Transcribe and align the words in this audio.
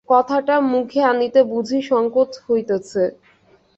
কথাটা 0.09 0.55
মুখে 0.71 1.01
আনিতে 1.11 1.39
বুঝি 1.51 1.79
সঙ্কোচ 1.89 2.31
হইতেছে! 2.45 3.03